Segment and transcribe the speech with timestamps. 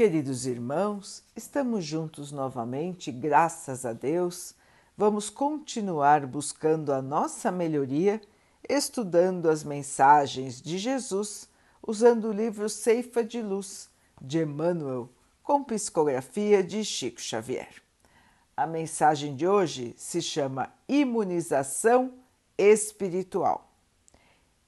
[0.00, 4.54] Queridos irmãos, estamos juntos novamente, graças a Deus.
[4.96, 8.18] Vamos continuar buscando a nossa melhoria,
[8.66, 11.50] estudando as mensagens de Jesus,
[11.86, 15.10] usando o livro Ceifa de Luz de Emmanuel,
[15.42, 17.82] com psicografia de Chico Xavier.
[18.56, 22.14] A mensagem de hoje se chama Imunização
[22.56, 23.70] Espiritual.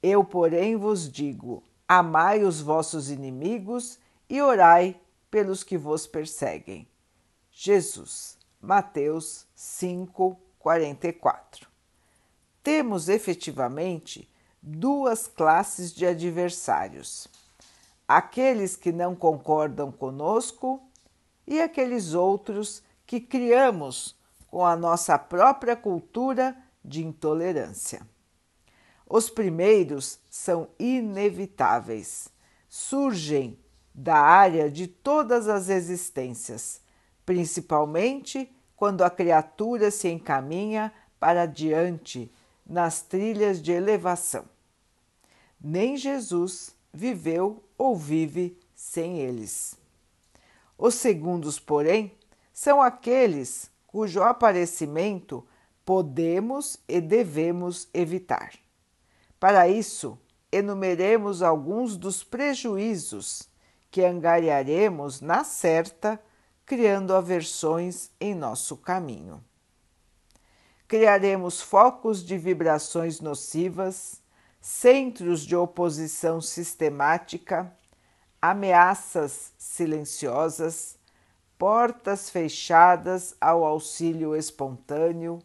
[0.00, 3.98] Eu, porém, vos digo: amai os vossos inimigos
[4.30, 5.00] e orai
[5.30, 6.88] pelos que vos perseguem.
[7.50, 11.68] Jesus, Mateus 5, 44.
[12.62, 14.28] Temos efetivamente
[14.60, 17.28] duas classes de adversários:
[18.06, 20.82] aqueles que não concordam conosco
[21.46, 24.16] e aqueles outros que criamos
[24.50, 28.06] com a nossa própria cultura de intolerância.
[29.08, 32.28] Os primeiros são inevitáveis,
[32.68, 33.56] surgem
[33.98, 36.82] da área de todas as existências,
[37.24, 42.30] principalmente quando a criatura se encaminha para diante
[42.66, 44.44] nas trilhas de elevação.
[45.58, 49.74] Nem Jesus viveu ou vive sem eles.
[50.76, 52.12] Os segundos, porém,
[52.52, 55.42] são aqueles cujo aparecimento
[55.86, 58.52] podemos e devemos evitar.
[59.40, 60.18] Para isso,
[60.52, 63.48] enumeremos alguns dos prejuízos
[63.96, 66.20] que angariaremos na certa,
[66.66, 69.42] criando aversões em nosso caminho.
[70.86, 74.20] Criaremos focos de vibrações nocivas,
[74.60, 77.74] centros de oposição sistemática,
[78.38, 80.98] ameaças silenciosas,
[81.56, 85.38] portas fechadas ao auxílio espontâneo,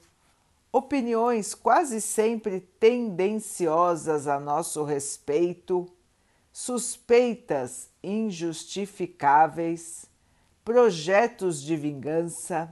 [0.74, 5.88] opiniões quase sempre tendenciosas a nosso respeito
[6.52, 10.06] suspeitas injustificáveis,
[10.64, 12.72] projetos de vingança,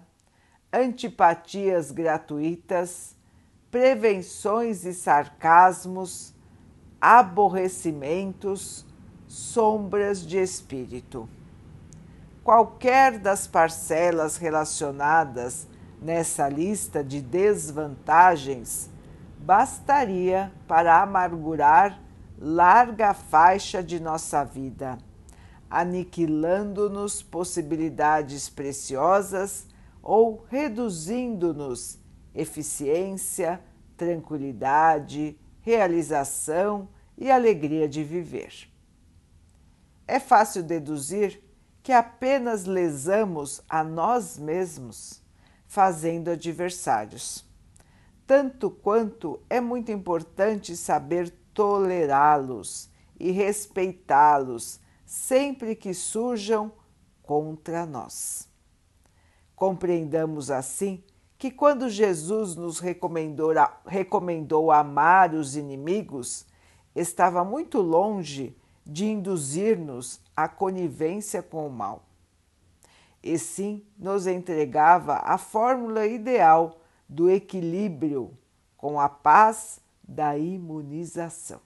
[0.71, 3.15] antipatias gratuitas,
[3.71, 6.33] prevenções e sarcasmos,
[6.99, 8.85] aborrecimentos,
[9.27, 11.29] sombras de espírito.
[12.43, 15.67] Qualquer das parcelas relacionadas
[16.01, 18.89] nessa lista de desvantagens
[19.39, 21.99] bastaria para amargurar
[22.41, 24.97] larga faixa de nossa vida,
[25.69, 29.67] aniquilando-nos possibilidades preciosas
[30.01, 31.99] ou reduzindo-nos
[32.33, 33.61] eficiência,
[33.97, 38.69] tranquilidade, realização e alegria de viver.
[40.07, 41.43] É fácil deduzir
[41.83, 45.21] que apenas lesamos a nós mesmos,
[45.67, 47.45] fazendo adversários.
[48.25, 52.89] Tanto quanto é muito importante saber tolerá-los
[53.19, 56.71] e respeitá-los sempre que surjam
[57.21, 58.47] contra nós.
[59.57, 61.03] Compreendamos assim
[61.37, 63.51] que quando Jesus nos recomendou,
[63.85, 66.45] recomendou amar os inimigos,
[66.95, 68.55] estava muito longe
[68.85, 72.05] de induzir-nos à conivência com o mal.
[73.21, 78.31] E sim nos entregava a fórmula ideal do equilíbrio
[78.77, 81.61] com a paz da imunização.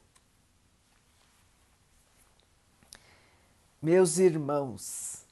[3.82, 5.26] Meus irmãos,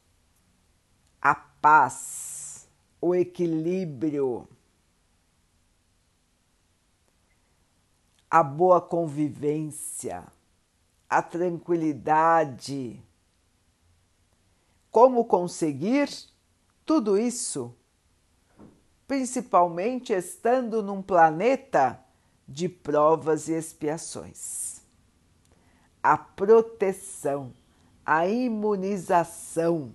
[1.22, 2.70] a paz,
[3.02, 4.48] o equilíbrio,
[8.30, 10.26] a boa convivência,
[11.10, 13.02] a tranquilidade.
[14.90, 16.10] Como conseguir
[16.86, 17.76] tudo isso?
[19.06, 22.02] Principalmente estando num planeta
[22.52, 24.82] de provas e expiações.
[26.04, 27.54] A proteção,
[28.06, 29.94] a imunização.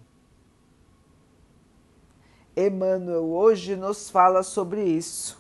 [2.56, 5.39] Emmanuel hoje nos fala sobre isso.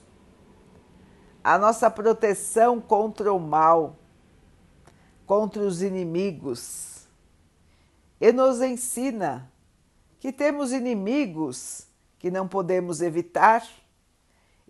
[1.42, 3.96] A nossa proteção contra o mal,
[5.24, 7.06] contra os inimigos.
[8.20, 9.50] E nos ensina
[10.20, 11.86] que temos inimigos
[12.18, 13.66] que não podemos evitar,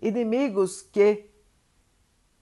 [0.01, 1.26] inimigos que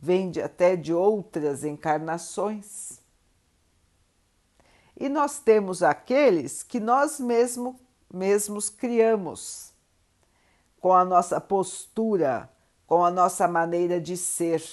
[0.06, 3.02] vem de, até de outras encarnações.
[4.96, 7.80] E nós temos aqueles que nós mesmo,
[8.13, 9.74] mesmos criamos,
[10.80, 12.48] com a nossa postura,
[12.86, 14.63] com a nossa maneira de ser.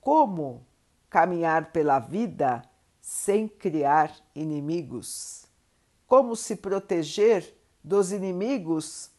[0.00, 0.66] Como
[1.08, 2.68] caminhar pela vida
[3.00, 5.46] sem criar inimigos?
[6.08, 9.11] Como se proteger dos inimigos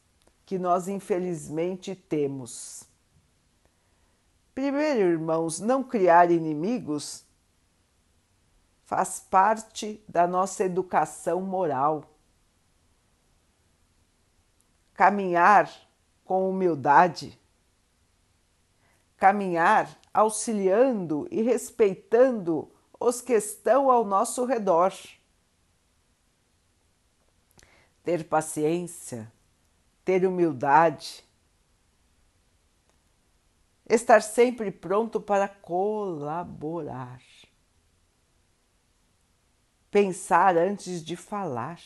[0.45, 2.83] que nós infelizmente temos.
[4.53, 7.25] Primeiro, irmãos, não criar inimigos
[8.83, 12.05] faz parte da nossa educação moral.
[14.93, 15.71] Caminhar
[16.23, 17.39] com humildade,
[19.17, 24.93] caminhar auxiliando e respeitando os que estão ao nosso redor.
[28.03, 29.31] Ter paciência,
[30.03, 31.23] ter humildade,
[33.87, 37.21] estar sempre pronto para colaborar,
[39.89, 41.79] pensar antes de falar,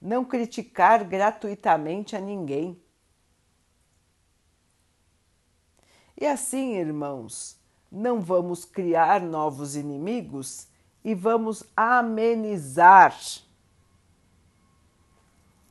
[0.00, 2.80] não criticar gratuitamente a ninguém.
[6.18, 7.58] E assim, irmãos,
[7.90, 10.68] não vamos criar novos inimigos
[11.04, 13.16] e vamos amenizar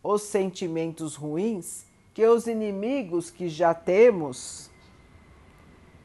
[0.06, 4.70] os sentimentos ruins que os inimigos que já temos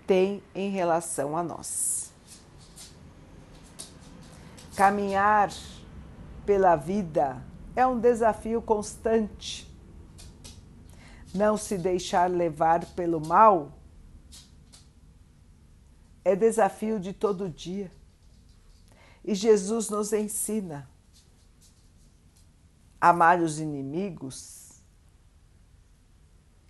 [0.06, 2.10] têm em relação a nós.
[4.74, 5.50] Caminhar
[6.46, 7.44] pela vida
[7.76, 9.70] é um desafio constante.
[11.34, 13.72] Não se deixar levar pelo mal
[16.24, 17.92] é desafio de todo dia.
[19.22, 20.88] E Jesus nos ensina
[23.00, 24.82] amar os inimigos.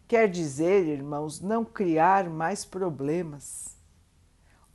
[0.07, 3.77] Quer dizer, irmãos, não criar mais problemas,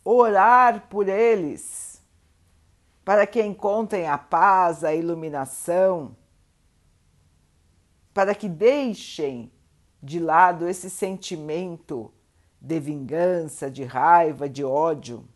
[0.03, 2.01] orar por eles,
[3.03, 6.15] para que encontrem a paz, a iluminação,
[8.13, 9.51] para que deixem
[10.01, 12.13] de lado esse sentimento
[12.61, 15.27] de vingança, de raiva, de ódio.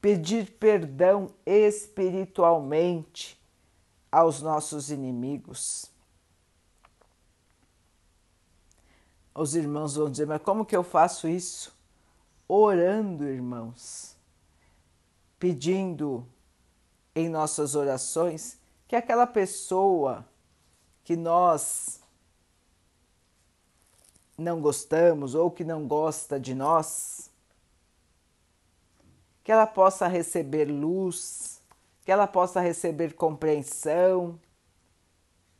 [0.00, 3.41] Pedir perdão espiritualmente
[4.12, 5.90] aos nossos inimigos.
[9.34, 11.74] Os irmãos vão dizer, mas como que eu faço isso?
[12.46, 14.14] Orando, irmãos,
[15.38, 16.26] pedindo
[17.14, 20.26] em nossas orações que aquela pessoa
[21.02, 22.00] que nós
[24.36, 27.30] não gostamos ou que não gosta de nós,
[29.42, 31.51] que ela possa receber luz,
[32.04, 34.38] que ela possa receber compreensão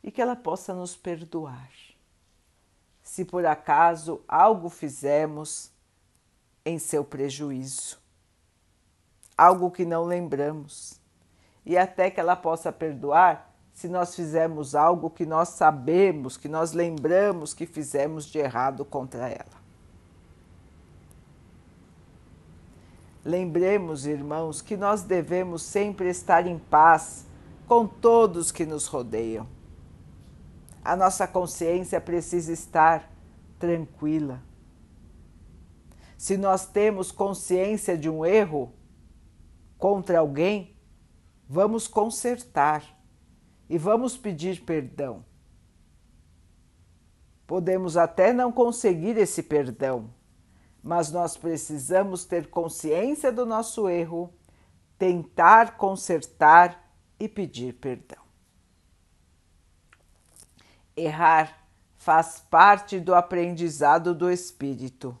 [0.03, 1.71] e que ela possa nos perdoar.
[3.01, 5.71] Se por acaso algo fizemos
[6.65, 7.99] em seu prejuízo,
[9.37, 10.99] algo que não lembramos,
[11.65, 16.73] e até que ela possa perdoar se nós fizermos algo que nós sabemos, que nós
[16.73, 19.62] lembramos que fizemos de errado contra ela.
[23.25, 27.25] Lembremos, irmãos, que nós devemos sempre estar em paz
[27.67, 29.47] com todos que nos rodeiam.
[30.83, 33.09] A nossa consciência precisa estar
[33.57, 34.41] tranquila.
[36.17, 38.73] Se nós temos consciência de um erro
[39.77, 40.75] contra alguém,
[41.47, 42.83] vamos consertar
[43.69, 45.23] e vamos pedir perdão.
[47.47, 50.09] Podemos até não conseguir esse perdão,
[50.83, 54.33] mas nós precisamos ter consciência do nosso erro,
[54.99, 58.21] tentar consertar e pedir perdão.
[60.95, 61.65] Errar
[61.95, 65.17] faz parte do aprendizado do espírito.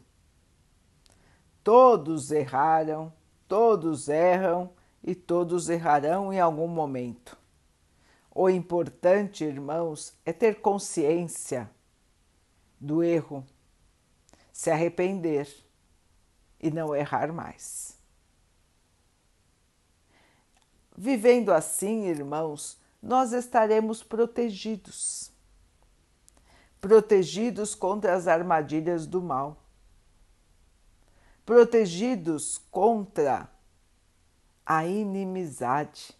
[1.63, 3.13] Todos erraram,
[3.47, 4.69] todos erram
[5.01, 7.37] e todos errarão em algum momento.
[8.35, 11.69] O importante, irmãos, é ter consciência
[12.79, 13.45] do erro,
[14.63, 15.53] se arrepender
[16.59, 17.97] e não errar mais.
[20.95, 25.31] Vivendo assim, irmãos, nós estaremos protegidos
[26.79, 29.57] protegidos contra as armadilhas do mal,
[31.45, 33.49] protegidos contra
[34.65, 36.13] a inimizade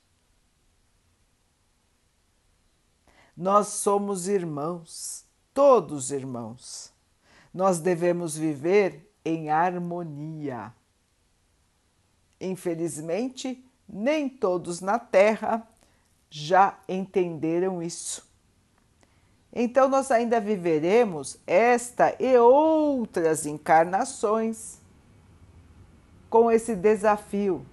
[3.36, 6.93] Nós somos irmãos, todos irmãos.
[7.54, 10.74] Nós devemos viver em harmonia.
[12.42, 15.68] Infelizmente, nem todos na Terra
[16.30, 18.28] já entenderam isso.
[19.56, 24.80] Então, nós ainda viveremos esta e outras encarnações
[26.28, 27.64] com esse desafio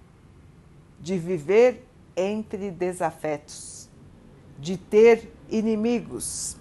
[0.99, 3.89] de viver entre desafetos,
[4.59, 6.55] de ter inimigos.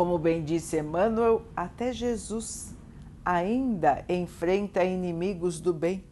[0.00, 2.74] Como bem disse Emmanuel, até Jesus
[3.22, 6.02] ainda enfrenta inimigos do bem.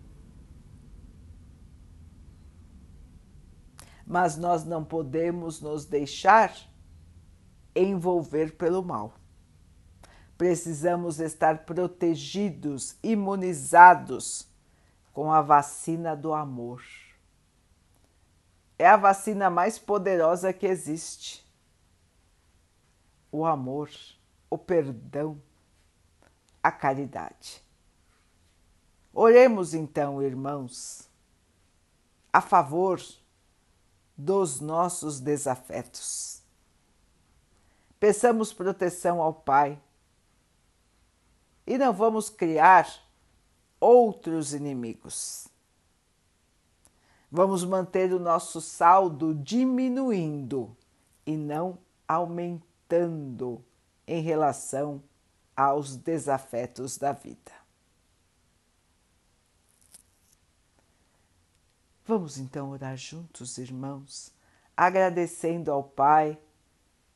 [4.07, 6.55] Mas nós não podemos nos deixar
[7.75, 9.15] envolver pelo mal.
[10.37, 14.47] Precisamos estar protegidos, imunizados
[15.15, 16.83] com a vacina do amor.
[18.79, 21.48] É a vacina mais poderosa que existe.
[23.31, 23.91] O amor,
[24.49, 25.41] o perdão,
[26.63, 27.63] a caridade.
[29.13, 31.09] Oremos então, irmãos,
[32.33, 33.03] a favor
[34.17, 36.43] dos nossos desafetos.
[38.01, 39.81] Peçamos proteção ao Pai
[41.67, 42.89] e não vamos criar
[43.81, 45.49] outros inimigos.
[47.31, 50.75] Vamos manter o nosso saldo diminuindo
[51.27, 52.68] e não aumentando
[54.07, 55.03] em relação
[55.57, 57.53] aos desafetos da vida.
[62.07, 64.33] Vamos então orar juntos, irmãos,
[64.75, 66.39] agradecendo ao Pai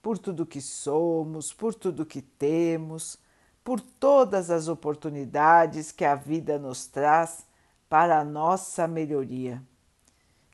[0.03, 3.19] por tudo que somos, por tudo que temos,
[3.65, 7.47] por todas as oportunidades que a vida nos traz
[7.89, 9.63] para a nossa melhoria.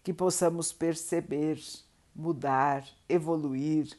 [0.05, 1.61] Que possamos perceber,
[2.15, 3.99] mudar, evoluir,